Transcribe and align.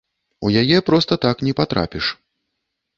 У 0.47 0.49
яе 0.61 0.77
проста 0.89 1.13
так 1.27 1.47
не 1.51 1.57
патрапіш. 1.63 2.05